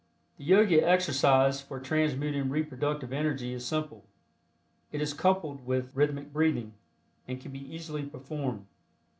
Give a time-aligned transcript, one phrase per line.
[0.39, 4.03] The Yogi exercise for transmuting reproductive energy is simple.
[4.91, 6.73] It is coupled with rhythmic breathing,
[7.27, 8.65] and can be easily performed.